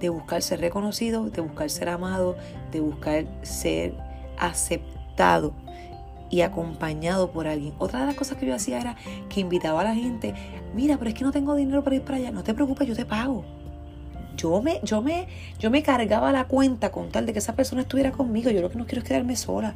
de 0.00 0.08
buscar 0.08 0.42
ser 0.42 0.60
reconocido, 0.60 1.30
de 1.30 1.40
buscar 1.40 1.70
ser 1.70 1.88
amado, 1.88 2.36
de 2.72 2.80
buscar 2.80 3.26
ser 3.42 3.94
aceptado 4.38 5.54
y 6.30 6.40
acompañado 6.40 7.30
por 7.30 7.46
alguien. 7.46 7.74
Otra 7.78 8.00
de 8.00 8.06
las 8.06 8.14
cosas 8.14 8.38
que 8.38 8.46
yo 8.46 8.54
hacía 8.54 8.80
era 8.80 8.96
que 9.28 9.40
invitaba 9.40 9.82
a 9.82 9.84
la 9.84 9.94
gente, 9.94 10.34
mira, 10.74 10.96
pero 10.98 11.10
es 11.10 11.14
que 11.14 11.24
no 11.24 11.32
tengo 11.32 11.54
dinero 11.54 11.84
para 11.84 11.96
ir 11.96 12.02
para 12.02 12.16
allá, 12.18 12.30
no 12.30 12.42
te 12.42 12.54
preocupes, 12.54 12.88
yo 12.88 12.96
te 12.96 13.04
pago. 13.04 13.44
Yo 14.36 14.60
me, 14.60 14.80
yo 14.82 15.00
me, 15.00 15.28
yo 15.60 15.70
me 15.70 15.82
cargaba 15.82 16.32
la 16.32 16.46
cuenta 16.46 16.90
con 16.90 17.10
tal 17.10 17.24
de 17.24 17.32
que 17.32 17.38
esa 17.38 17.54
persona 17.54 17.82
estuviera 17.82 18.10
conmigo. 18.10 18.50
Yo 18.50 18.62
lo 18.62 18.70
que 18.70 18.78
no 18.78 18.84
quiero 18.84 19.02
es 19.02 19.08
quedarme 19.08 19.36
sola. 19.36 19.74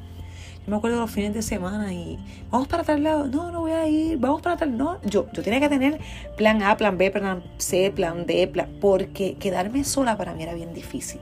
Yo 0.65 0.71
me 0.73 0.77
acuerdo 0.77 0.97
de 0.97 1.03
los 1.03 1.11
fines 1.13 1.33
de 1.33 1.43
semana 1.43 1.93
y 1.93 2.19
vamos 2.51 2.67
para 2.67 2.83
tal 2.83 3.05
lado. 3.05 3.29
No, 3.29 3.53
no 3.53 3.61
voy 3.61 3.71
a 3.71 3.87
ir. 3.87 4.19
Vamos 4.19 4.43
para 4.43 4.57
tal. 4.57 4.77
No, 4.77 5.01
yo, 5.03 5.31
yo 5.33 5.43
tenía 5.45 5.61
que 5.61 5.69
tener 5.69 6.01
plan 6.37 6.61
A, 6.65 6.77
plan 6.77 6.99
B, 6.99 7.09
plan 7.13 7.45
C, 7.59 7.93
plan 7.95 8.27
D, 8.27 8.49
plan, 8.49 8.69
porque 8.81 9.37
quedarme 9.37 9.85
sola 9.85 10.17
para 10.17 10.35
mí 10.35 10.43
era 10.43 10.55
bien 10.55 10.75
difícil 10.75 11.21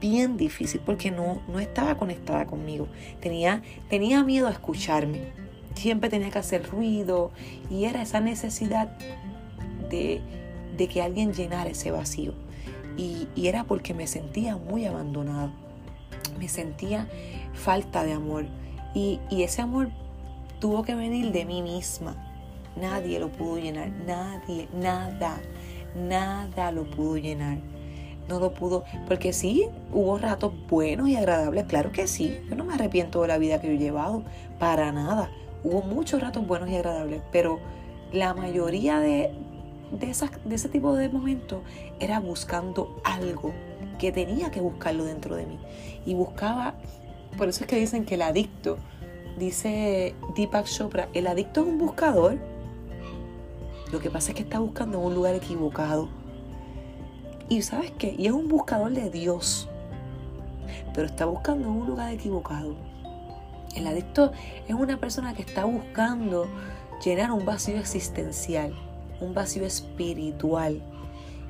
bien 0.00 0.36
difícil 0.36 0.80
porque 0.84 1.10
no, 1.10 1.42
no 1.48 1.58
estaba 1.58 1.96
conectada 1.96 2.46
conmigo. 2.46 2.88
Tenía, 3.20 3.62
tenía 3.88 4.22
miedo 4.24 4.46
a 4.46 4.50
escucharme. 4.50 5.32
Siempre 5.74 6.10
tenía 6.10 6.30
que 6.30 6.38
hacer 6.38 6.68
ruido 6.68 7.30
y 7.70 7.84
era 7.84 8.02
esa 8.02 8.20
necesidad 8.20 8.96
de, 9.90 10.20
de 10.76 10.88
que 10.88 11.02
alguien 11.02 11.32
llenara 11.32 11.70
ese 11.70 11.90
vacío. 11.90 12.34
Y, 12.96 13.28
era 13.36 13.64
porque 13.64 13.94
me 13.94 14.06
sentía 14.06 14.56
muy 14.56 14.84
abandonada. 14.84 15.52
Me 16.38 16.48
sentía 16.48 17.08
falta 17.54 18.04
de 18.04 18.12
amor. 18.12 18.46
Y, 18.94 19.20
y 19.30 19.44
ese 19.44 19.62
amor 19.62 19.90
tuvo 20.60 20.82
que 20.82 20.94
venir 20.94 21.30
de 21.30 21.44
mí 21.44 21.62
misma. 21.62 22.16
Nadie 22.76 23.20
lo 23.20 23.30
pudo 23.30 23.58
llenar. 23.58 23.90
Nadie, 24.04 24.68
nada, 24.74 25.40
nada 25.94 26.72
lo 26.72 26.84
pudo 26.90 27.16
llenar 27.16 27.58
no 28.28 28.38
lo 28.38 28.52
pudo, 28.52 28.84
porque 29.06 29.32
sí, 29.32 29.66
hubo 29.92 30.18
ratos 30.18 30.52
buenos 30.68 31.08
y 31.08 31.16
agradables, 31.16 31.64
claro 31.64 31.92
que 31.92 32.06
sí, 32.06 32.38
yo 32.48 32.56
no 32.56 32.64
me 32.64 32.74
arrepiento 32.74 33.22
de 33.22 33.28
la 33.28 33.38
vida 33.38 33.60
que 33.60 33.68
yo 33.68 33.72
he 33.74 33.78
llevado, 33.78 34.22
para 34.58 34.92
nada, 34.92 35.30
hubo 35.64 35.82
muchos 35.82 36.20
ratos 36.20 36.46
buenos 36.46 36.68
y 36.70 36.76
agradables, 36.76 37.22
pero 37.32 37.58
la 38.12 38.34
mayoría 38.34 39.00
de, 39.00 39.32
de, 39.92 40.10
esas, 40.10 40.30
de 40.44 40.54
ese 40.54 40.68
tipo 40.68 40.94
de 40.94 41.08
momentos 41.08 41.60
era 42.00 42.20
buscando 42.20 43.00
algo 43.04 43.52
que 43.98 44.12
tenía 44.12 44.50
que 44.50 44.60
buscarlo 44.60 45.04
dentro 45.04 45.36
de 45.36 45.46
mí. 45.46 45.58
Y 46.06 46.14
buscaba, 46.14 46.74
por 47.36 47.48
eso 47.48 47.64
es 47.64 47.66
que 47.68 47.76
dicen 47.76 48.04
que 48.04 48.14
el 48.14 48.22
adicto, 48.22 48.78
dice 49.38 50.14
Deepak 50.36 50.66
Chopra, 50.66 51.08
el 51.12 51.26
adicto 51.26 51.62
es 51.62 51.66
un 51.66 51.78
buscador. 51.78 52.38
Lo 53.92 54.00
que 54.00 54.10
pasa 54.10 54.30
es 54.30 54.36
que 54.36 54.42
está 54.42 54.58
buscando 54.58 54.98
en 54.98 55.04
un 55.04 55.14
lugar 55.14 55.34
equivocado. 55.34 56.08
Y 57.48 57.62
sabes 57.62 57.92
qué? 57.92 58.14
Y 58.18 58.26
es 58.26 58.32
un 58.32 58.48
buscador 58.48 58.92
de 58.92 59.10
Dios. 59.10 59.68
Pero 60.92 61.06
está 61.06 61.24
buscando 61.24 61.66
en 61.66 61.74
un 61.74 61.86
lugar 61.86 62.12
equivocado. 62.12 62.76
El 63.74 63.86
adicto 63.86 64.32
es 64.66 64.74
una 64.74 64.98
persona 64.98 65.34
que 65.34 65.42
está 65.42 65.64
buscando 65.64 66.46
llenar 67.04 67.32
un 67.32 67.46
vacío 67.46 67.78
existencial, 67.78 68.74
un 69.20 69.32
vacío 69.32 69.64
espiritual. 69.64 70.82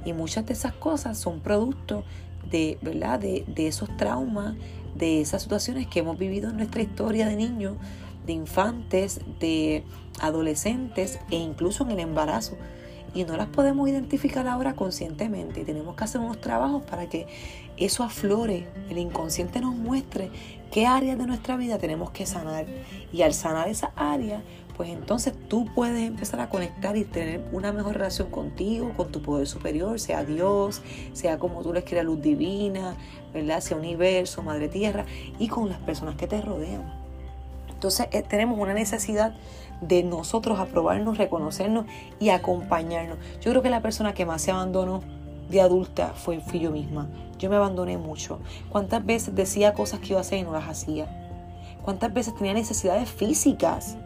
Y 0.05 0.13
muchas 0.13 0.47
de 0.47 0.53
esas 0.53 0.73
cosas 0.75 1.19
son 1.19 1.41
producto 1.41 2.05
de, 2.49 2.79
¿verdad? 2.81 3.19
de, 3.19 3.45
de 3.49 3.67
esos 3.67 3.95
traumas, 3.97 4.55
de 4.95 5.21
esas 5.21 5.43
situaciones 5.43 5.87
que 5.89 6.01
hemos 6.01 6.19
vivido 6.19 6.51
en 6.51 6.57
nuestra 6.59 6.83
historia 6.83 7.27
de 7.27 7.37
niños, 7.37 7.77
de 8.25 8.35
infantes, 8.35 9.21
de 9.41 9.85
adolescentes 10.21 11.19
e 11.31 11.37
incluso 11.37 11.85
en 11.85 11.93
el 11.93 12.01
embarazo 12.01 12.57
y 13.15 13.25
no 13.25 13.37
las 13.37 13.49
podemos 13.49 13.89
identificar 13.89 14.47
ahora 14.47 14.75
conscientemente. 14.75 15.65
Tenemos 15.65 15.97
que 15.97 16.05
hacer 16.05 16.21
unos 16.21 16.41
trabajos 16.41 16.83
para 16.83 17.09
que 17.09 17.27
eso 17.77 18.03
aflore, 18.03 18.67
el 18.91 18.99
inconsciente 18.99 19.61
nos 19.61 19.75
muestre 19.75 20.31
qué 20.71 20.87
áreas 20.87 21.19
de 21.19 21.27
nuestra 21.27 21.57
vida 21.57 21.79
tenemos 21.79 22.11
que 22.11 22.27
sanar. 22.27 22.67
Y 23.13 23.23
al 23.23 23.35
sanar 23.35 23.69
esa 23.69 23.93
área, 23.97 24.43
pues 24.77 24.91
entonces 24.91 25.35
tú 25.49 25.67
puedes 25.75 26.07
empezar 26.07 26.41
a 26.41 26.49
conectar 26.49 26.97
y 26.97 27.05
tener 27.05 27.45
una 27.53 27.73
mejor 27.73 27.95
relación 27.95 28.31
contigo, 28.31 28.93
con 28.97 29.11
tu 29.11 29.23
poder 29.23 29.47
superior, 29.47 29.99
sea 29.99 30.25
Dios, 30.25 30.83
sea 31.13 31.39
como 31.39 31.63
tú 31.63 31.73
les 31.73 31.85
quieras, 31.85 32.05
luz 32.07 32.21
divina, 32.23 32.95
¿verdad? 33.33 33.61
Sea 33.61 33.77
universo, 33.77 34.43
madre 34.43 34.69
tierra, 34.69 35.05
y 35.39 35.49
con 35.49 35.69
las 35.69 35.79
personas 35.79 36.17
que 36.17 36.27
te 36.27 36.41
rodean. 36.41 36.83
Entonces 37.69 38.09
eh, 38.13 38.23
tenemos 38.23 38.59
una 38.59 38.75
necesidad 38.75 39.35
de 39.81 40.03
nosotros 40.03 40.59
aprobarnos, 40.59 41.19
reconocernos 41.19 41.87
y 42.19 42.31
acompañarnos. 42.31 43.19
Yo 43.41 43.51
creo 43.51 43.63
que 43.63 43.71
la 43.71 43.83
persona 43.83 44.15
que 44.15 44.27
más 44.27 44.43
se 44.43 44.51
abandonó 44.51 45.03
de 45.49 45.61
adulta 45.61 46.13
fue, 46.15 46.41
yo 46.53 46.71
misma. 46.71 47.09
Yo 47.39 47.49
me 47.49 47.57
abandoné 47.57 47.97
mucho. 47.99 48.41
¿Cuántas 48.69 49.05
veces 49.05 49.35
decía 49.35 49.75
cosas 49.75 50.01
que 50.01 50.09
iba 50.09 50.19
a 50.19 50.23
hacer 50.23 50.39
y 50.39 50.43
no 50.43 50.53
las 50.53 50.69
hacía? 50.69 51.07
¿Cuántas 51.85 52.13
veces 52.13 52.35
tenía 52.35 52.53
necesidades 52.53 53.09
físicas 53.09 53.97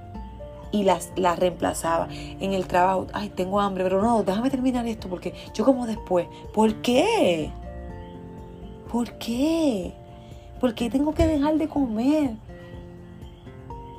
y 0.70 0.84
las, 0.84 1.10
las 1.16 1.38
reemplazaba 1.38 2.08
en 2.10 2.52
el 2.52 2.66
trabajo? 2.66 3.06
Ay, 3.12 3.30
tengo 3.30 3.60
hambre, 3.60 3.84
pero 3.84 4.02
no, 4.02 4.22
déjame 4.22 4.50
terminar 4.50 4.86
esto 4.86 5.08
porque 5.08 5.34
yo 5.54 5.64
como 5.64 5.86
después. 5.86 6.28
¿Por 6.52 6.74
qué? 6.82 7.50
¿Por 8.90 9.12
qué? 9.14 9.94
¿Por 10.60 10.74
qué 10.74 10.90
tengo 10.90 11.14
que 11.14 11.26
dejar 11.26 11.56
de 11.56 11.66
comer? 11.66 12.36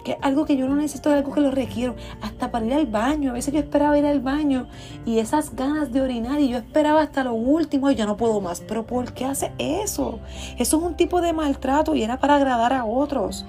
Que 0.04 0.18
algo 0.22 0.46
que 0.46 0.58
yo 0.58 0.68
no 0.68 0.76
necesito, 0.76 1.10
es 1.10 1.18
algo 1.18 1.34
que 1.34 1.42
lo 1.42 1.52
requiero, 1.52 1.96
hasta 2.22 2.52
para 2.52 2.66
ir 2.66 2.74
al 2.74 2.86
baño. 2.86 3.32
A 3.32 3.34
veces 3.34 3.54
yo 3.54 3.60
esperaba 3.60 3.98
ir 3.98 4.06
al 4.06 4.20
baño 4.20 4.68
y 5.06 5.20
esas 5.20 5.56
ganas 5.56 5.92
de 5.92 6.02
orinar 6.02 6.40
y 6.40 6.50
yo 6.50 6.58
esperaba 6.58 7.02
hasta 7.02 7.24
lo 7.24 7.34
último 7.34 7.90
y 7.90 7.96
ya 7.96 8.06
no 8.06 8.18
puedo 8.18 8.42
más. 8.42 8.62
Pero 8.62 8.86
¿por 8.86 9.14
qué 9.14 9.26
hace 9.26 9.52
eso? 9.58 10.20
Eso 10.58 10.78
es 10.78 10.84
un 10.84 10.96
tipo 10.96 11.22
de 11.22 11.34
maltrato 11.34 11.96
y 11.96 12.04
era 12.04 12.20
para 12.20 12.36
agradar 12.36 12.74
a 12.74 12.86
otros. 12.86 13.46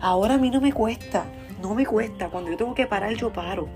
Ahora 0.00 0.34
a 0.34 0.38
mí 0.38 0.50
no 0.50 0.60
me 0.60 0.72
cuesta, 0.72 1.26
no 1.62 1.74
me 1.74 1.86
cuesta. 1.86 2.28
Cuando 2.28 2.50
yo 2.50 2.56
tengo 2.56 2.74
que 2.74 2.86
parar, 2.86 3.14
yo 3.14 3.32
paro. 3.32 3.68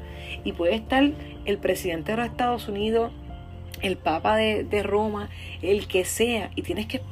Y 0.45 0.53
puede 0.53 0.75
estar 0.75 1.11
el 1.45 1.59
presidente 1.59 2.13
de 2.13 2.19
los 2.19 2.27
Estados 2.27 2.69
Unidos, 2.69 3.13
el 3.81 3.97
Papa 3.97 4.37
de, 4.37 4.65
de 4.65 4.83
Roma, 4.83 5.29
el 5.61 5.87
que 5.87 6.05
sea, 6.05 6.51
y 6.57 6.63
tienes 6.63 6.87
que, 6.87 7.03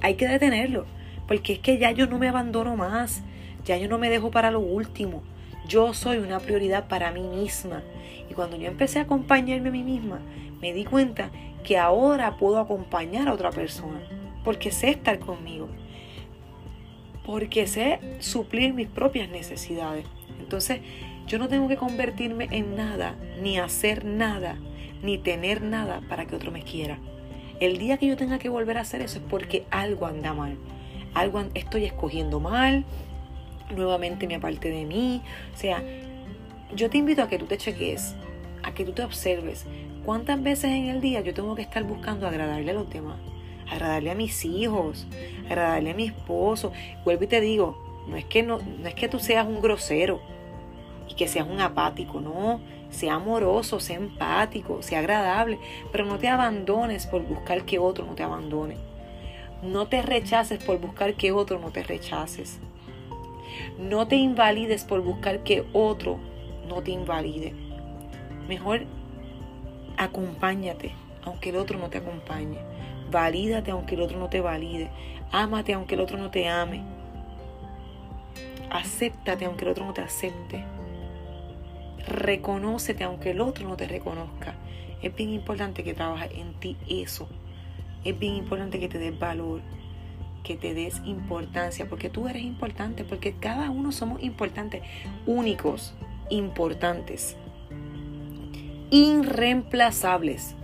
hay 0.00 0.14
que 0.14 0.28
detenerlo. 0.28 0.86
Porque 1.26 1.54
es 1.54 1.58
que 1.58 1.78
ya 1.78 1.90
yo 1.92 2.06
no 2.06 2.18
me 2.18 2.28
abandono 2.28 2.76
más 2.76 3.22
ya 3.70 3.76
yo 3.76 3.86
no 3.86 3.98
me 3.98 4.10
dejo 4.10 4.32
para 4.32 4.50
lo 4.50 4.58
último. 4.58 5.22
Yo 5.68 5.94
soy 5.94 6.18
una 6.18 6.40
prioridad 6.40 6.88
para 6.88 7.12
mí 7.12 7.22
misma. 7.22 7.84
Y 8.28 8.34
cuando 8.34 8.56
yo 8.56 8.66
empecé 8.66 8.98
a 8.98 9.02
acompañarme 9.02 9.68
a 9.68 9.72
mí 9.72 9.84
misma, 9.84 10.18
me 10.60 10.72
di 10.72 10.84
cuenta 10.84 11.30
que 11.62 11.78
ahora 11.78 12.36
puedo 12.36 12.58
acompañar 12.58 13.28
a 13.28 13.32
otra 13.32 13.50
persona. 13.52 14.00
Porque 14.42 14.72
sé 14.72 14.90
estar 14.90 15.20
conmigo. 15.20 15.68
Porque 17.24 17.68
sé 17.68 18.00
suplir 18.18 18.74
mis 18.74 18.88
propias 18.88 19.30
necesidades. 19.30 20.04
Entonces, 20.40 20.80
yo 21.28 21.38
no 21.38 21.46
tengo 21.46 21.68
que 21.68 21.76
convertirme 21.76 22.48
en 22.50 22.74
nada, 22.74 23.14
ni 23.40 23.60
hacer 23.60 24.04
nada, 24.04 24.56
ni 25.00 25.16
tener 25.16 25.62
nada 25.62 26.00
para 26.08 26.26
que 26.26 26.34
otro 26.34 26.50
me 26.50 26.64
quiera. 26.64 26.98
El 27.60 27.78
día 27.78 27.98
que 27.98 28.08
yo 28.08 28.16
tenga 28.16 28.40
que 28.40 28.48
volver 28.48 28.78
a 28.78 28.80
hacer 28.80 29.00
eso 29.00 29.18
es 29.20 29.24
porque 29.30 29.64
algo 29.70 30.06
anda 30.06 30.34
mal. 30.34 30.56
Algo 31.14 31.44
estoy 31.54 31.84
escogiendo 31.84 32.40
mal, 32.40 32.84
nuevamente 33.74 34.26
me 34.26 34.34
aparte 34.34 34.70
de 34.70 34.84
mí. 34.84 35.22
O 35.54 35.56
sea, 35.56 35.82
yo 36.74 36.90
te 36.90 36.98
invito 36.98 37.22
a 37.22 37.28
que 37.28 37.38
tú 37.38 37.46
te 37.46 37.58
cheques, 37.58 38.14
a 38.62 38.72
que 38.72 38.84
tú 38.84 38.92
te 38.92 39.02
observes. 39.02 39.66
¿Cuántas 40.04 40.42
veces 40.42 40.70
en 40.70 40.86
el 40.86 41.00
día 41.00 41.20
yo 41.20 41.34
tengo 41.34 41.54
que 41.54 41.62
estar 41.62 41.84
buscando 41.84 42.26
agradarle 42.26 42.70
a 42.70 42.74
los 42.74 42.88
demás? 42.90 43.18
Agradarle 43.70 44.10
a 44.10 44.14
mis 44.14 44.44
hijos, 44.44 45.06
agradarle 45.46 45.90
a 45.90 45.94
mi 45.94 46.06
esposo. 46.06 46.72
Vuelvo 47.04 47.24
y 47.24 47.28
te 47.28 47.40
digo, 47.40 48.04
no 48.08 48.16
es 48.16 48.24
que, 48.24 48.42
no, 48.42 48.58
no 48.58 48.88
es 48.88 48.94
que 48.94 49.08
tú 49.08 49.18
seas 49.18 49.46
un 49.46 49.60
grosero 49.60 50.20
y 51.08 51.14
que 51.14 51.28
seas 51.28 51.48
un 51.48 51.60
apático, 51.60 52.20
no. 52.20 52.60
Sea 52.90 53.14
amoroso, 53.14 53.78
sea 53.78 53.96
empático, 53.96 54.82
sea 54.82 54.98
agradable, 54.98 55.58
pero 55.92 56.04
no 56.04 56.18
te 56.18 56.26
abandones 56.26 57.06
por 57.06 57.22
buscar 57.22 57.64
que 57.64 57.78
otro 57.78 58.04
no 58.04 58.14
te 58.14 58.24
abandone. 58.24 58.76
No 59.62 59.86
te 59.86 60.02
rechaces 60.02 60.62
por 60.64 60.80
buscar 60.80 61.14
que 61.14 61.30
otro 61.30 61.60
no 61.60 61.70
te 61.70 61.84
rechaces. 61.84 62.58
No 63.78 64.06
te 64.08 64.16
invalides 64.16 64.84
por 64.84 65.00
buscar 65.02 65.42
que 65.42 65.64
otro 65.72 66.18
no 66.68 66.82
te 66.82 66.90
invalide. 66.92 67.54
Mejor 68.48 68.84
acompáñate 69.96 70.92
aunque 71.24 71.50
el 71.50 71.56
otro 71.56 71.78
no 71.78 71.90
te 71.90 71.98
acompañe. 71.98 72.58
Valídate 73.10 73.72
aunque 73.72 73.94
el 73.94 74.02
otro 74.02 74.18
no 74.18 74.28
te 74.28 74.40
valide. 74.40 74.90
Ámate 75.32 75.74
aunque 75.74 75.94
el 75.94 76.00
otro 76.00 76.16
no 76.16 76.30
te 76.30 76.48
ame. 76.48 76.82
Acéptate 78.70 79.44
aunque 79.44 79.64
el 79.64 79.70
otro 79.72 79.84
no 79.84 79.92
te 79.92 80.00
acepte. 80.00 80.64
Reconócete 82.06 83.04
aunque 83.04 83.30
el 83.30 83.40
otro 83.40 83.68
no 83.68 83.76
te 83.76 83.86
reconozca. 83.86 84.54
Es 85.02 85.14
bien 85.14 85.30
importante 85.30 85.82
que 85.82 85.94
trabajes 85.94 86.30
en 86.34 86.54
ti 86.54 86.76
eso. 86.88 87.28
Es 88.04 88.18
bien 88.18 88.34
importante 88.34 88.80
que 88.80 88.88
te 88.88 88.98
des 88.98 89.18
valor 89.18 89.60
que 90.42 90.56
te 90.56 90.74
des 90.74 91.00
importancia, 91.04 91.88
porque 91.88 92.08
tú 92.08 92.28
eres 92.28 92.42
importante, 92.42 93.04
porque 93.04 93.34
cada 93.34 93.70
uno 93.70 93.92
somos 93.92 94.22
importantes, 94.22 94.82
únicos, 95.26 95.94
importantes, 96.30 97.36
irreemplazables. 98.90 100.54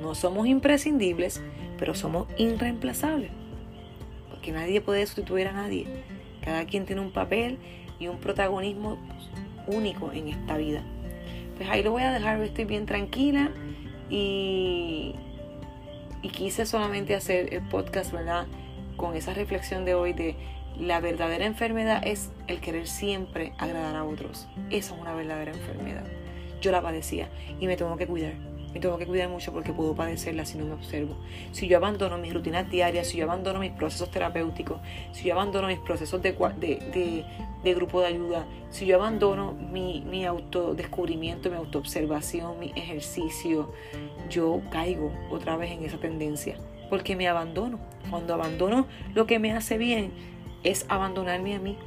No 0.00 0.14
somos 0.14 0.46
imprescindibles, 0.46 1.42
pero 1.78 1.94
somos 1.94 2.26
irreemplazables, 2.38 3.30
porque 4.30 4.52
nadie 4.52 4.80
puede 4.80 5.06
sustituir 5.06 5.48
a 5.48 5.52
nadie. 5.52 5.86
Cada 6.42 6.64
quien 6.64 6.86
tiene 6.86 7.02
un 7.02 7.12
papel 7.12 7.58
y 7.98 8.08
un 8.08 8.18
protagonismo 8.18 8.96
único 9.66 10.12
en 10.12 10.28
esta 10.28 10.56
vida. 10.56 10.82
Pues 11.56 11.68
ahí 11.68 11.82
lo 11.82 11.90
voy 11.90 12.02
a 12.02 12.12
dejar, 12.12 12.40
estoy 12.40 12.64
bien 12.64 12.86
tranquila 12.86 13.50
y, 14.08 15.14
y 16.22 16.28
quise 16.30 16.64
solamente 16.64 17.14
hacer 17.14 17.52
el 17.52 17.60
podcast, 17.68 18.12
¿verdad? 18.12 18.46
Con 19.00 19.16
esa 19.16 19.32
reflexión 19.32 19.86
de 19.86 19.94
hoy 19.94 20.12
de 20.12 20.36
la 20.78 21.00
verdadera 21.00 21.46
enfermedad 21.46 22.06
es 22.06 22.30
el 22.48 22.60
querer 22.60 22.86
siempre 22.86 23.54
agradar 23.56 23.96
a 23.96 24.04
otros. 24.04 24.46
Esa 24.68 24.94
es 24.94 25.00
una 25.00 25.14
verdadera 25.14 25.52
enfermedad. 25.52 26.04
Yo 26.60 26.70
la 26.70 26.82
padecía 26.82 27.30
y 27.58 27.66
me 27.66 27.78
tengo 27.78 27.96
que 27.96 28.06
cuidar. 28.06 28.34
Me 28.74 28.78
tengo 28.78 28.98
que 28.98 29.06
cuidar 29.06 29.30
mucho 29.30 29.54
porque 29.54 29.72
puedo 29.72 29.94
padecerla 29.94 30.44
si 30.44 30.58
no 30.58 30.66
me 30.66 30.74
observo. 30.74 31.16
Si 31.52 31.66
yo 31.66 31.78
abandono 31.78 32.18
mis 32.18 32.34
rutinas 32.34 32.70
diarias, 32.70 33.06
si 33.06 33.16
yo 33.16 33.24
abandono 33.24 33.58
mis 33.58 33.72
procesos 33.72 34.10
terapéuticos, 34.10 34.80
si 35.12 35.28
yo 35.28 35.32
abandono 35.32 35.68
mis 35.68 35.78
procesos 35.78 36.20
de, 36.20 37.24
grupo 37.74 38.02
de 38.02 38.06
ayuda, 38.06 38.44
si 38.68 38.84
yo 38.84 38.96
abandono 38.96 39.54
mi, 39.54 40.02
mi 40.02 40.26
autodescubrimiento, 40.26 41.48
mi 41.48 41.56
autoobservación, 41.56 42.58
mi 42.60 42.72
ejercicio, 42.76 43.72
yo 44.28 44.60
caigo 44.70 45.10
otra 45.30 45.56
vez 45.56 45.72
en 45.72 45.84
esa 45.84 45.96
tendencia 45.96 46.58
porque 46.90 47.16
me 47.16 47.28
abandono. 47.28 47.78
Cuando 48.10 48.34
abandono 48.34 48.86
lo 49.14 49.26
que 49.26 49.38
me 49.38 49.52
hace 49.52 49.78
bien 49.78 50.12
es 50.64 50.84
abandonarme 50.88 51.54
a 51.54 51.60
mí. 51.60 51.78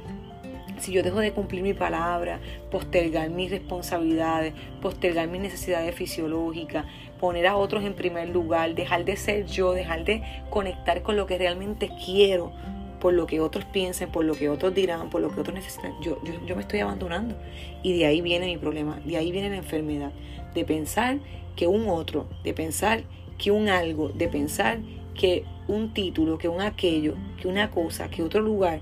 Si 0.78 0.90
yo 0.90 1.04
dejo 1.04 1.20
de 1.20 1.30
cumplir 1.30 1.62
mi 1.62 1.74
palabra, 1.74 2.40
postergar 2.70 3.30
mis 3.30 3.50
responsabilidades, 3.50 4.54
postergar 4.82 5.28
mis 5.28 5.40
necesidades 5.40 5.94
fisiológicas, 5.94 6.84
poner 7.20 7.46
a 7.46 7.56
otros 7.56 7.84
en 7.84 7.94
primer 7.94 8.28
lugar, 8.30 8.74
dejar 8.74 9.04
de 9.04 9.16
ser 9.16 9.46
yo, 9.46 9.72
dejar 9.72 10.04
de 10.04 10.22
conectar 10.50 11.02
con 11.02 11.16
lo 11.16 11.26
que 11.26 11.38
realmente 11.38 11.90
quiero, 12.04 12.52
por 13.00 13.12
lo 13.12 13.26
que 13.26 13.40
otros 13.40 13.64
piensen, 13.66 14.10
por 14.10 14.24
lo 14.24 14.34
que 14.34 14.48
otros 14.48 14.74
dirán, 14.74 15.10
por 15.10 15.20
lo 15.20 15.32
que 15.32 15.40
otros 15.40 15.54
necesitan, 15.54 15.92
yo, 16.00 16.18
yo, 16.46 16.56
me 16.56 16.62
estoy 16.62 16.80
abandonando. 16.80 17.36
Y 17.82 17.96
de 17.96 18.06
ahí 18.06 18.20
viene 18.20 18.46
mi 18.46 18.56
problema, 18.56 18.98
de 19.04 19.16
ahí 19.16 19.30
viene 19.30 19.50
la 19.50 19.56
enfermedad, 19.56 20.10
de 20.54 20.64
pensar 20.64 21.18
que 21.54 21.66
un 21.66 21.88
otro, 21.88 22.28
de 22.42 22.52
pensar 22.52 23.04
que 23.38 23.50
un 23.50 23.68
algo, 23.68 24.08
de 24.10 24.28
pensar 24.28 24.78
que 25.14 25.44
un 25.68 25.92
título, 25.94 26.38
que 26.38 26.48
un 26.48 26.60
aquello, 26.60 27.14
que 27.40 27.48
una 27.48 27.70
cosa, 27.70 28.10
que 28.10 28.22
otro 28.22 28.40
lugar, 28.40 28.80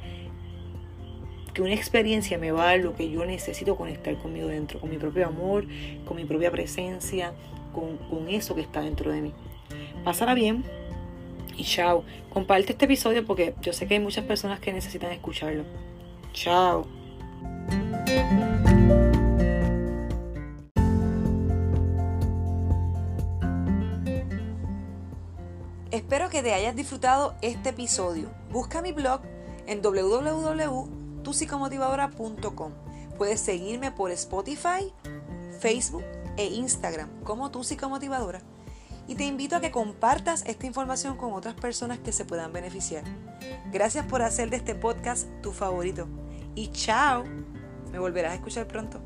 que 1.52 1.62
una 1.62 1.74
experiencia 1.74 2.38
me 2.38 2.50
va 2.50 2.62
a 2.62 2.66
dar 2.66 2.80
lo 2.80 2.94
que 2.94 3.10
yo 3.10 3.24
necesito 3.24 3.76
conectar 3.76 4.16
conmigo 4.18 4.48
dentro, 4.48 4.80
con 4.80 4.90
mi 4.90 4.96
propio 4.96 5.26
amor, 5.26 5.66
con 6.06 6.16
mi 6.16 6.24
propia 6.24 6.50
presencia, 6.50 7.32
con, 7.74 7.98
con 7.98 8.28
eso 8.28 8.54
que 8.54 8.62
está 8.62 8.80
dentro 8.80 9.12
de 9.12 9.20
mí. 9.20 9.32
Pásala 10.04 10.34
bien 10.34 10.64
y 11.56 11.64
chao. 11.64 12.04
Comparte 12.30 12.72
este 12.72 12.86
episodio 12.86 13.24
porque 13.26 13.54
yo 13.60 13.72
sé 13.72 13.86
que 13.86 13.94
hay 13.94 14.00
muchas 14.00 14.24
personas 14.24 14.60
que 14.60 14.72
necesitan 14.72 15.12
escucharlo. 15.12 15.64
Chao. 16.32 17.01
Que 26.32 26.42
te 26.42 26.52
hayas 26.54 26.74
disfrutado 26.74 27.36
este 27.42 27.68
episodio. 27.68 28.30
Busca 28.50 28.80
mi 28.80 28.92
blog 28.92 29.20
en 29.66 29.82
www.tusicomotivadora.com. 29.82 32.72
Puedes 33.18 33.38
seguirme 33.38 33.92
por 33.92 34.10
Spotify, 34.12 34.90
Facebook 35.60 36.04
e 36.38 36.46
Instagram 36.46 37.10
como 37.22 37.50
Tu 37.50 37.62
Psicomotivadora. 37.62 38.40
Y 39.06 39.14
te 39.14 39.24
invito 39.24 39.56
a 39.56 39.60
que 39.60 39.70
compartas 39.70 40.42
esta 40.46 40.66
información 40.66 41.18
con 41.18 41.34
otras 41.34 41.54
personas 41.54 41.98
que 41.98 42.12
se 42.12 42.24
puedan 42.24 42.50
beneficiar. 42.50 43.04
Gracias 43.70 44.06
por 44.06 44.22
hacer 44.22 44.48
de 44.48 44.56
este 44.56 44.74
podcast 44.74 45.28
tu 45.42 45.52
favorito. 45.52 46.08
Y 46.54 46.68
chao. 46.68 47.24
Me 47.90 47.98
volverás 47.98 48.32
a 48.32 48.36
escuchar 48.36 48.66
pronto. 48.66 49.02